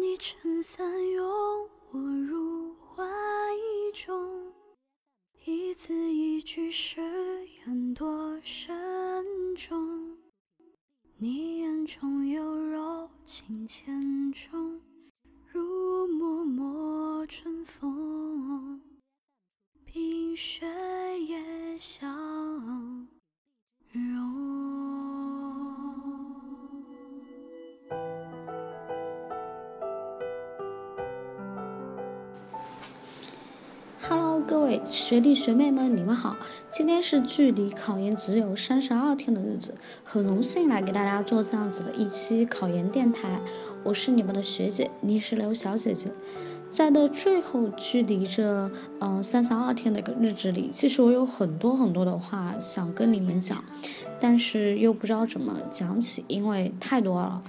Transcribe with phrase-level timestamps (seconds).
[0.00, 3.04] 你撑伞拥我入怀
[3.92, 4.52] 中，
[5.44, 7.00] 一字一句誓
[7.46, 10.16] 言多慎重。
[11.16, 14.80] 你眼中有柔情千种，
[15.52, 18.80] 如脉脉春风，
[19.84, 20.64] 冰雪
[21.26, 23.08] 也相
[23.90, 24.97] 融。
[34.48, 36.34] 各位学弟学妹们，你们好！
[36.70, 43.38] 今天是距离考研只有三十二天的日子，很荣幸来给大家做这样子的一期考研电台。
[43.84, 46.10] 我是你们的学姐泥石流小姐姐。
[46.70, 53.62] 在的最后，距离这嗯三十二天的一个日子里，其实我有很多很多的话想跟你们讲，
[54.18, 57.42] 但是又不知道怎么讲起，因为太多了。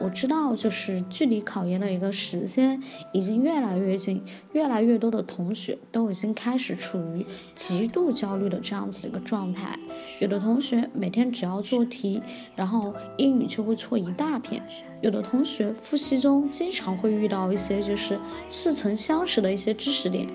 [0.00, 4.22] 我知道，就是距离考研的一个时间已经越来越近，
[4.52, 9.78] 越来越多的同学都已经开始处于极度焦虑的这样子的一个状态。
[10.20, 12.20] 有的同学每天只要做题，
[12.54, 14.60] 然后英语就会错一大片；
[15.00, 18.18] 有的同学复习中经常会遇到一些就是
[18.50, 20.28] 似曾相识的一些知识点。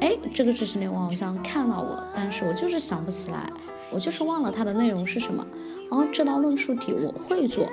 [0.00, 3.50] 哎，这个知识点我好像看到过，但是我就是想不起来，
[3.92, 5.46] 我就是忘了它的内容是什么。
[5.90, 7.68] 哦，这道论述题我会做。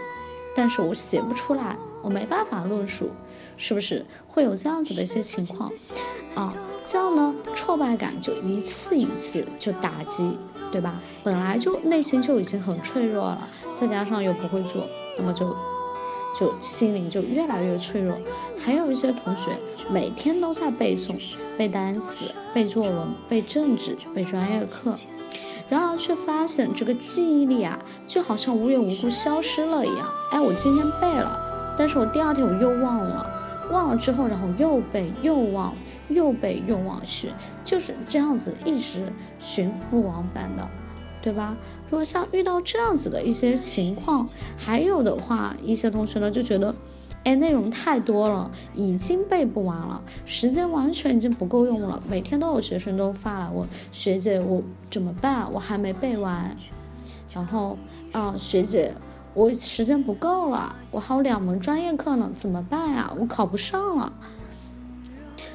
[0.55, 3.09] 但是我写不出来，我没办法论述，
[3.57, 5.71] 是不是会有这样子的一些情况
[6.35, 6.53] 啊？
[6.83, 10.37] 这样呢，挫败感就一次一次就打击，
[10.71, 10.99] 对吧？
[11.23, 15.55] 本来就内心就已经很脆弱了，再加上又不会做，那么就
[16.35, 18.17] 就心灵就越来越脆弱。
[18.57, 19.51] 还有一些同学
[19.91, 21.15] 每天都在背诵、
[21.55, 24.91] 背单词、背作文、背政治、背专业课。
[25.71, 30.05] 然而却发现这个记忆力啊，就好像无缘无故消失了一样。
[30.29, 33.25] 哎，我今天背了，但是我第二天我又忘了，
[33.71, 35.73] 忘了之后，然后又背又忘，
[36.09, 37.33] 又背又忘学，
[37.63, 39.05] 就是这样子一直
[39.39, 40.69] 循复往返的，
[41.21, 41.55] 对吧？
[41.89, 44.27] 如果像遇到这样子的一些情况，
[44.57, 46.75] 还有的话，一些同学呢就觉得。
[47.23, 52.01] 哎，内容太多了，已经背不完了，时间完全已经不够用了。
[52.09, 55.47] 每天都有学生都发来问学姐，我怎么办？
[55.53, 56.55] 我还没背完。
[57.31, 57.77] 然后
[58.11, 58.93] 啊，学姐，
[59.35, 63.13] 我时间不够了，我还有两门专业课呢，怎么办呀？
[63.17, 64.11] 我考不上了。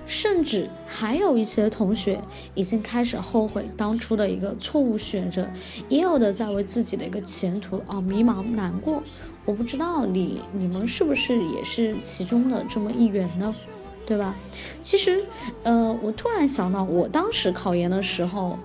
[0.06, 2.22] 甚至还有一些同学
[2.54, 5.44] 已经开始后悔当初的一个错误选择，
[5.88, 9.02] 也有的在为自己的一个前途啊迷茫难过。
[9.46, 13.54] 我不知道你你们是不是也是其中的这么一员呢？
[14.04, 14.34] 对吧？
[14.82, 15.24] 其实，
[15.62, 18.58] 呃，我突然想到，我当时考研的时候，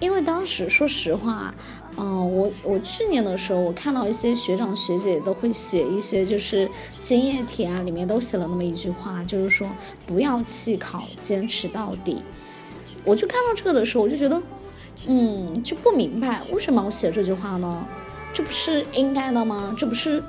[0.00, 1.54] 因为当时说实话，
[1.96, 6.70] 嗯，我我去年的时候，我看到一些学长学姐都会写一些就是
[7.00, 9.66] 经验帖啊，里面都写了那么一句话，就是说
[10.06, 12.22] 不要弃考，坚持到底。
[13.04, 14.42] 我就看到这个的时候，我就觉得，
[15.06, 17.86] 嗯，就不明白为什么我写这句话呢？
[18.34, 19.74] 这不是应该的吗？
[19.78, 20.22] 这不是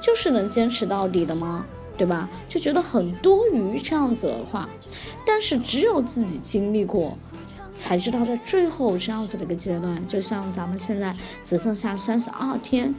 [0.00, 1.64] 就是能坚持到底的吗？
[1.96, 2.26] 对吧？
[2.48, 4.66] 就觉得很多余这样子的话，
[5.26, 7.18] 但是只有自己经历过，
[7.74, 12.94] 才知道在最后这样子的一个阶段，就像咱们现在只剩下三十二天，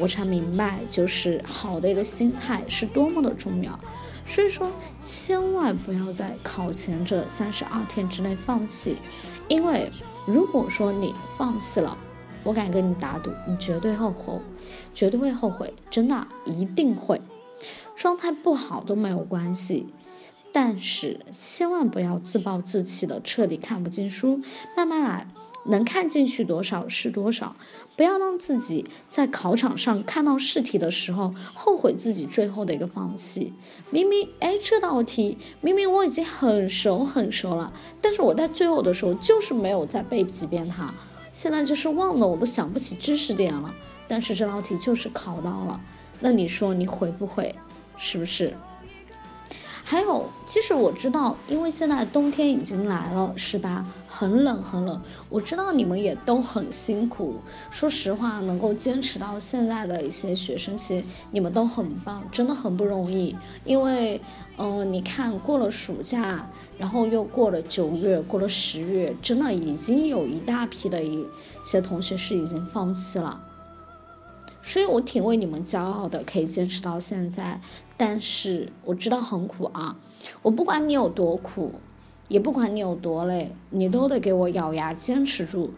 [0.00, 3.78] 我才明白，就是好的一个心态是多么的重要。
[4.26, 8.96] 所以说，千万不要在考前这三十二天之内放弃，
[9.46, 9.88] 因为
[10.26, 11.96] 如果说你放弃了，
[12.42, 14.34] 我敢跟你打赌，你绝对后悔，
[14.94, 17.20] 绝对会后悔，真的一定会。
[17.94, 19.86] 状态不好都没有关系，
[20.52, 24.40] 但是千万不要自暴自弃的彻底看不进书，
[24.74, 25.28] 慢慢来，
[25.66, 27.54] 能看进去多少是多少。
[27.96, 33.52] 不要让自己在考场上看到试题的时候后悔自己最后的一个放弃。
[33.90, 37.70] 明明哎这道题明明我已经很熟很熟了，
[38.00, 40.94] 但是我在最后的时候就是没有再背几遍它。
[41.32, 43.72] 现在就是忘了，我都想不起知识点了。
[44.08, 45.80] 但是这道题就是考到了，
[46.18, 47.54] 那你说你会不会？
[47.96, 48.52] 是不是？
[49.84, 53.84] 还有，其实我知道，因为现在冬天已经来了，是吧？
[54.08, 55.00] 很冷很冷。
[55.28, 57.36] 我知道你们也都很辛苦。
[57.70, 63.36] 说实话，能够坚持到现在的一些学生，其实你们都很棒，真的很不容易。
[63.64, 64.20] 因为，
[64.58, 66.48] 嗯，你看过了暑假。
[66.80, 71.26] 然后又过了九月，过了十月，真的已经有一大批的一
[71.62, 73.38] 些同学是已经放弃了，
[74.62, 77.60] 所以我挺为你们骄傲的，可以坚持到现在。
[77.98, 79.94] 但是我知道很苦啊，
[80.40, 81.74] 我不管你有多苦，
[82.28, 85.74] 也不管你有多累，你都得给我咬牙坚持住。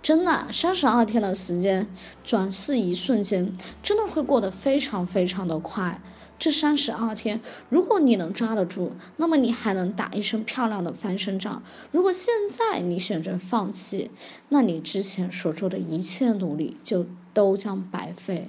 [0.00, 1.86] 真的，三十二天的时间，
[2.24, 3.52] 转世一瞬间，
[3.82, 6.00] 真的会过得非常非常的快。
[6.38, 11.62] 这三十二天，如果你能抓得住，那么你还能打一身漂亮的翻身仗。
[11.90, 14.10] 如果现在你选择放弃，
[14.50, 18.48] 那你之前所做的一切努力就都将白费。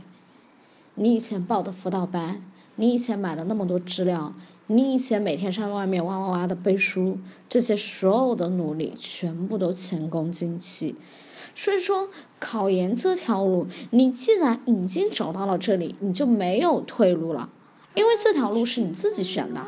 [0.94, 2.44] 你以前报的辅导班，
[2.76, 4.36] 你以前买的那么多资料，
[4.68, 7.18] 你以前每天在外面哇哇哇的背书，
[7.50, 10.96] 这些所有的努力全部都前功尽弃。
[11.56, 12.10] 所以说，
[12.40, 17.50] 考研这条路，你既然已经走到了这里，你就没有退路了。
[18.00, 19.68] 因为这条路是你自己选的，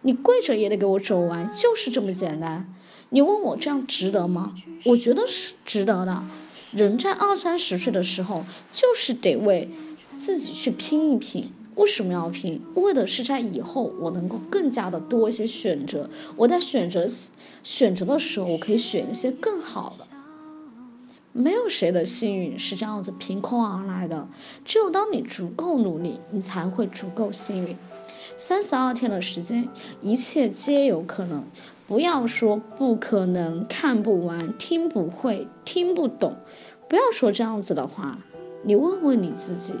[0.00, 2.74] 你跪着也得给我走完，就是这么简单。
[3.10, 4.54] 你问我这样值得吗？
[4.86, 6.24] 我觉得是值得的。
[6.72, 9.68] 人在二三十岁的时候，就是得为
[10.16, 11.52] 自己去拼一拼。
[11.74, 12.62] 为什么要拼？
[12.76, 16.08] 为的是在以后我能够更加的多一些选择。
[16.34, 17.04] 我在选择
[17.62, 20.15] 选择的时候，我可以选一些更好的。
[21.36, 24.26] 没有谁的幸运是这样子凭空而来的，
[24.64, 27.76] 只有当你足够努力，你才会足够幸运。
[28.38, 29.68] 三十二天的时间，
[30.00, 31.44] 一切皆有可能。
[31.86, 36.34] 不要说不可能、看不完、听不会、听不懂，
[36.88, 38.18] 不要说这样子的话。
[38.64, 39.74] 你问问你自己，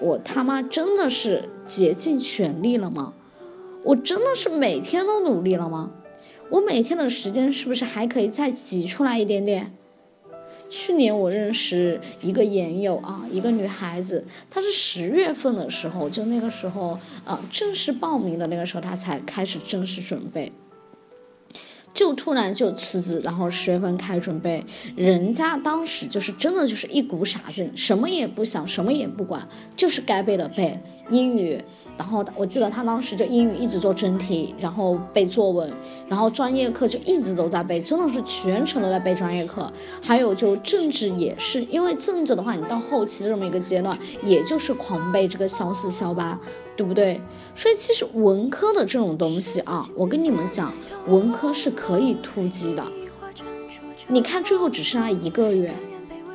[0.00, 3.14] 我他妈真的是竭尽全力了吗？
[3.84, 5.92] 我真的是每天都努力了吗？
[6.50, 9.72] 我每天的时间是不是还可以再挤出来一点点？
[10.68, 20.52] 去年我认识一个研友啊，一个女孩子，她是十月份的时候，就那个时候啊，正式报名的那个时候，她才开始正式准备。
[21.96, 24.62] 就突然就辞职，然后十月份开始准备。
[24.94, 30.78] 人家当时就是真的就是一股傻劲，什么也不想，什么也不管，就是该背的背
[31.08, 31.58] 英语。
[31.96, 35.72] 然后我记得他当时就英语一直做真题，然后背作文，
[36.06, 39.72] 然后专业课就一直都在背，真的是全程都在背专业课。
[40.02, 46.38] 还有就政治也是，因为政治的话，你到后期这么一个阶段，也就是狂背这个肖四肖八。
[46.76, 47.20] 对不对？
[47.54, 50.72] 所以其实文科的这种东西啊，我跟你们讲，
[51.06, 52.84] 文科是可以突击的。
[54.08, 55.74] 你看最后只剩下一个月，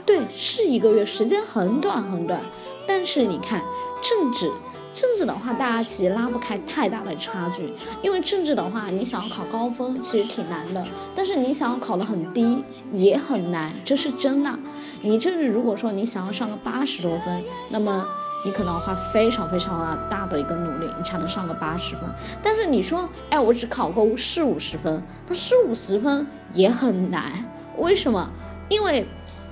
[0.06, 2.42] 对，是一个月，时间很短很短。
[2.88, 3.62] 但是你看
[4.02, 4.52] 政治，
[4.92, 7.72] 政治的话，大家其实拉不开太大的差距，
[8.02, 10.84] 因为政治的话，你想要考高分其实挺难的，
[11.16, 14.60] 但是你想要考得很低也很难，这是真的。
[15.02, 18.06] 你政治如果说你想要上个八十多分，那么。
[18.44, 22.04] 你可能要花非常非常大的一个努力，你才能上个八十分。
[22.42, 27.32] 但是你说，哎，我只考个四五十分，那四五十分也很难。
[27.78, 28.30] 为什么？
[28.70, 29.06] 因为。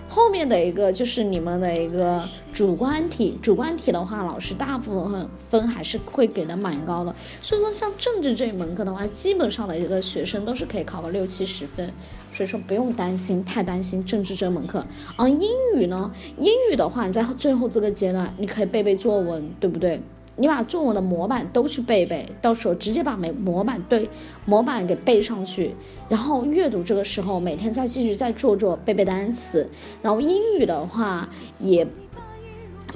[0.09, 2.21] 后面的一个就是你们的一个
[2.51, 7.15] 主观题，主观题的话，老师大部分分还是会给的蛮高的。
[7.41, 11.94] 所以说，像政治这一门课的话，基本上的一个学生都是可以考个六七十分。
[12.31, 14.85] 所以说不用担心，太担心政治这门课。
[15.15, 20.01] 而英语呢，英语的话，你在最后这个阶段，你可以背背作文，对不对？
[20.39, 24.09] 你把作文的模板都去背背，到时候直接把每模板对
[24.45, 25.75] 模板给背上去，
[26.07, 29.69] 然后阅读这个时候每天再继续再做做背背单词，
[30.01, 31.27] 然后英语的话
[31.59, 31.86] 也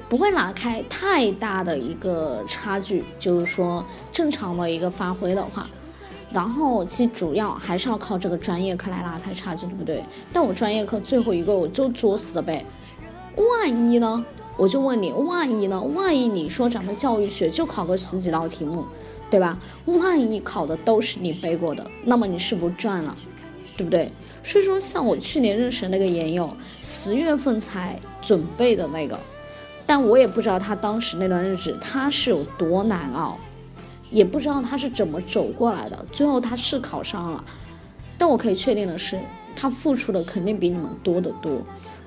[0.08, 5.68] 不会拉开太大的一个差距，就是说正常的一个发挥的话，
[6.32, 10.02] 然后其实主要还是要靠这个专业课来拉开差距，对不对？
[10.32, 12.66] 但我专业课最后一个我就作死的背，
[13.36, 14.24] 万一呢？
[14.56, 15.82] 我就问你，万一呢？
[15.82, 18.86] 万一你说咱们教育学就考个十几道题目，
[19.30, 19.58] 对吧？
[19.86, 23.16] 万一考的都是你背过的，那么你是不是赚了，
[23.76, 24.10] 对不对？
[24.44, 29.20] 所以说，像我去年认识那个研友，十月份才准备的那个，
[29.88, 33.38] 但我也不知道他当时那段日子他是有多难熬，
[34.12, 35.98] 也不知道他是怎么走过来的。
[36.12, 37.44] 最后他是考上了，
[38.18, 39.20] 但我可以确定的是，
[39.56, 41.60] 他付出的肯定比你们多得多。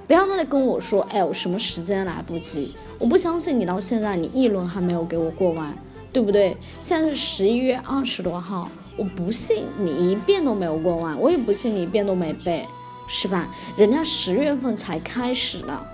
[0.06, 2.74] 不要再跟我说，哎，我什么时间来不及？
[2.98, 5.76] 我不相信你到现在你一轮还没有给我过完，
[6.12, 6.56] 对不对？
[6.80, 12.64] 现在是十一月二十多号，我不信你一遍都没有过完，我也不信你一遍都没背，
[13.08, 13.52] 是吧？
[13.76, 15.84] 人家十月份才开始呢，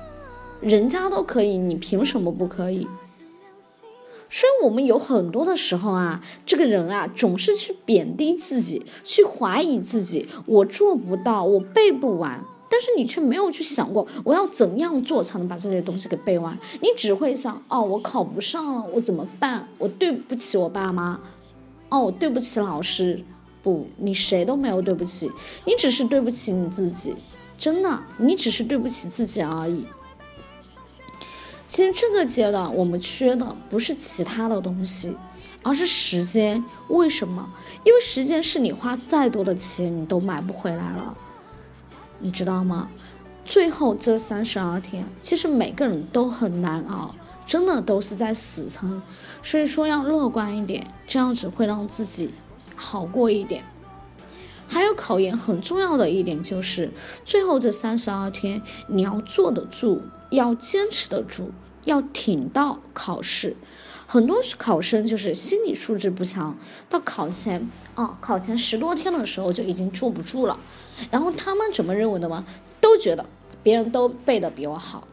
[0.60, 2.86] 人家都可以，你凭什么不可以？
[4.28, 12.44] 所以，我们有很多的时候啊，这个人啊，总是去贬低自己，去怀疑自己，我做不到，我背不完。
[12.72, 16.58] 但是你却没有去想过，我要怎样做才能把这些东西给背完？
[16.80, 19.68] 你只会想，哦，我考不上了，我怎么办？
[19.76, 21.20] 我对不起我爸妈，
[21.90, 23.22] 哦，我对不起老师。
[23.62, 25.30] 不，你谁都没有对不起，
[25.66, 27.14] 你只是对不起你自己，
[27.58, 29.86] 真的，你只是对不起自己而已。
[31.68, 35.16] 其实这个阶段我们缺的不是其他的东西，
[35.62, 36.64] 而是时间。
[36.88, 37.48] 为什么？
[37.84, 41.16] 因为时间是你花再多的钱你都买不回来了。
[42.22, 42.88] 你知道吗？
[43.44, 47.14] 最后这三十二天，其实每个人都很难熬，
[47.44, 49.02] 真的都是在死撑。
[49.42, 52.32] 所以说要乐观一点，这样子会让自己
[52.76, 53.64] 好过一点。
[54.68, 56.92] 还有考研很重要的一点就是，
[57.24, 60.00] 最后这三十二天你要坐得住，
[60.30, 61.50] 要坚持得住，
[61.84, 63.56] 要挺到考试。
[64.06, 66.56] 很多考生就是心理素质不强，
[66.90, 70.58] 到考前啊，考前十多天的时候就已经坐不住了。
[71.10, 72.44] 然后他们怎么认为的吗？
[72.80, 73.24] 都觉得
[73.62, 75.06] 别人都背的比我好，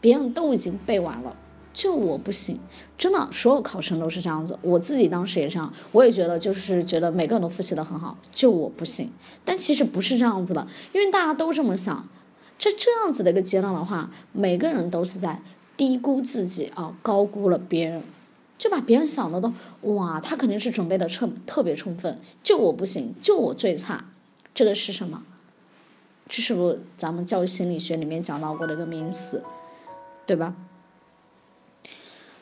[0.00, 1.36] 别人都已经背完了。
[1.74, 2.60] 就我不行，
[2.96, 4.56] 真的，所有考生都是这样子。
[4.62, 9.10] 我自己当时也这样，我也觉得就是觉得每个人都复习的很好，就我不行。
[9.44, 12.08] 但其实不是这样子的，因为大家都这么想，
[12.60, 15.42] 在这样子的一个阶段的话，每个人都是在
[15.76, 18.02] 低估自己啊，高估了别人，
[18.56, 19.52] 就把别人想的都
[19.94, 24.04] 哇，他肯定是准备的特特别充分，就我不行，就我最差，
[24.54, 25.22] 这个是什么？
[26.28, 29.44] 这是不是咱们教育心理学里面讲到过的一个名词，
[30.26, 30.54] 对吧？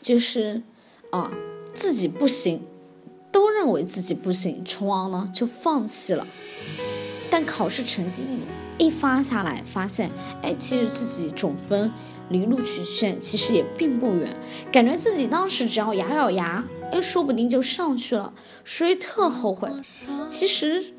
[0.00, 0.62] 就是，
[1.10, 1.32] 啊，
[1.74, 2.62] 自己不行，
[3.32, 6.26] 都认为自己不行，从而呢就放弃了。
[7.32, 8.24] 但考试成绩
[8.78, 10.10] 一一发下来，发现，
[10.42, 11.90] 哎，其实自己总分
[12.28, 14.36] 离录取线其实也并不远，
[14.70, 16.62] 感觉自己当时只要咬咬牙。
[16.90, 18.30] 哎，说不定就上去了，
[18.66, 19.66] 所以特后悔。
[20.28, 20.92] 其实，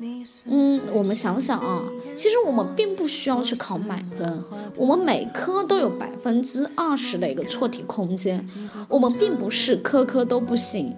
[0.44, 1.84] 嗯，我们想想啊，
[2.16, 4.42] 其实我们并不需要去考满分，
[4.76, 8.44] 我们每科都有百分之二十的一个错题空间，
[8.88, 10.96] 我们并不是科科都不行。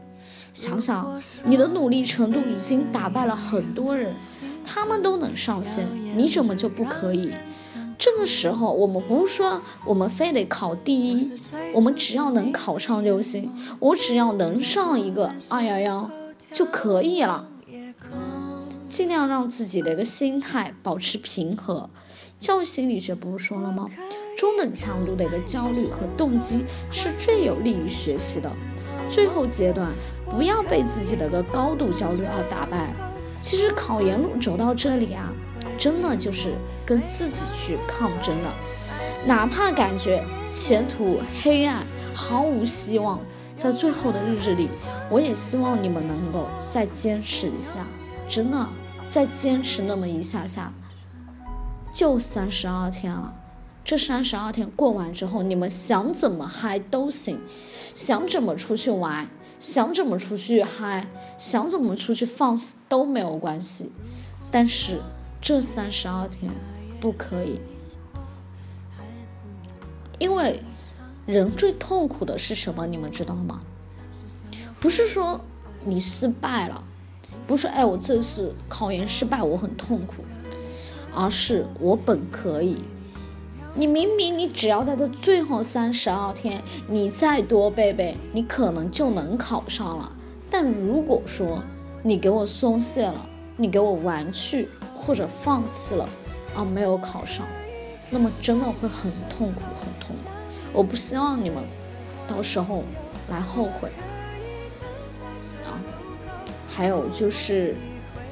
[0.57, 4.17] 想想你的努力程度已经打败了很多人，
[4.65, 5.87] 他们都能上线，
[6.17, 7.31] 你怎么就不可以？
[7.99, 11.31] 这个时候，我们不是说我们非得考第一，
[11.75, 13.53] 我们只要能考上就行。
[13.79, 16.11] 我只要能上一个二幺幺
[16.51, 17.47] 就可以了。
[18.89, 21.91] 尽量让自己的一个心态保持平和。
[22.39, 23.87] 教育心理学不是说了吗？
[24.39, 28.51] 中等强度的一个焦虑和动机是最有利于学习的。
[29.09, 29.91] 最后阶段，
[30.31, 32.93] 不要被自己的个高度焦虑而打败。
[33.41, 35.33] 其实考研路走到这里啊。
[35.79, 36.55] 真的就是
[36.87, 38.55] 跟自己去抗争了，
[39.27, 41.85] 哪怕感觉前途黑暗、
[42.15, 43.21] 毫无希望，
[43.59, 44.71] 在最后的日子里，
[45.11, 47.87] 我也希望你们能够再坚持一下，
[48.27, 48.67] 真的
[49.07, 50.73] 再坚持那么一下下，
[51.93, 53.35] 就三十二天了。
[53.87, 57.41] 这三十二天过完之后，你们想怎么嗨都行，
[57.95, 61.07] 想怎么出去玩，想怎么出去嗨，
[61.39, 63.93] 想怎么出去放肆都没有关系，
[64.51, 65.01] 但是。
[65.39, 66.51] 这三十二天
[66.99, 67.61] 不可以，
[70.19, 70.61] 因为
[71.25, 72.85] 人最痛苦的是什么？
[72.85, 73.61] 你们知道吗？
[74.81, 75.41] 不是说
[75.85, 76.83] 你失败了，
[77.47, 80.25] 不是哎我这次考研失败我很痛苦，
[81.15, 82.83] 而是我本可以。
[83.79, 90.11] 你明明你只要在这最后三十二天，你再多背背，你可能就能考上了。
[90.51, 91.63] 但如果说
[92.03, 94.69] 你给我松懈了，你给我玩去。
[94.99, 96.09] 或者放弃了，
[96.57, 97.47] 啊，没有考上，
[98.11, 100.29] 那么真的会很痛苦，很痛苦。
[100.73, 101.63] 我不希望你们
[102.27, 102.83] 到时候
[103.29, 103.89] 来后悔
[105.65, 105.79] 啊。
[106.67, 107.77] 还有就是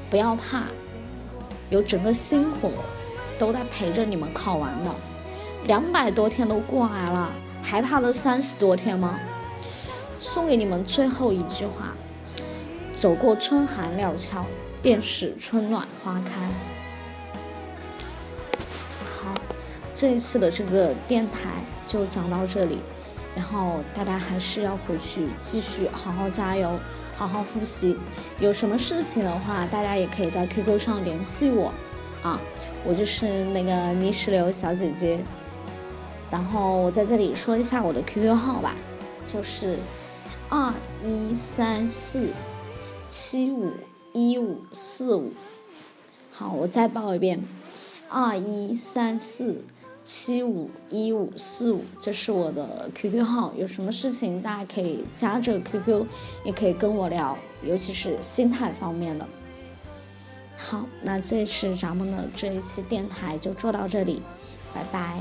[0.09, 0.63] 不要怕，
[1.69, 2.69] 有整个星火
[3.39, 4.91] 都在陪着你们考完的，
[5.67, 7.31] 两百多天都过来了，
[7.61, 9.19] 还怕这三十多天吗？
[10.19, 11.93] 送给你们最后一句话：
[12.93, 14.45] 走过春寒料峭。
[14.81, 16.47] 便是春暖花开。
[19.09, 19.33] 好，
[19.91, 21.49] 这一次的这个电台
[21.83, 22.77] 就讲到这里，
[23.35, 26.79] 然后大家还是要回去继续好好加油，
[27.17, 27.97] 好好复习。
[28.39, 31.73] 有什么事情的话，大家也可以在 QQ 上联系我
[32.21, 32.39] 啊，
[32.83, 35.19] 我就是那个泥石流小姐姐。
[36.31, 38.75] 然后我在这里说一下我的 QQ 号吧，
[39.25, 39.77] 就是
[40.49, 42.29] 二一三四
[43.07, 43.71] 七五。
[44.17, 45.29] 一五四五，
[46.31, 47.43] 好，我再报一遍，
[48.07, 49.61] 二一三四
[50.05, 53.51] 七五一五四五，这是我的 QQ 号。
[53.57, 56.05] 有什么事情大家可以加这个 QQ，
[56.45, 59.27] 也可以跟我聊，尤其是心态方面的。
[60.57, 64.21] 好，那这次咱们的这一期电台就做到这里，
[64.73, 65.19] 拜拜。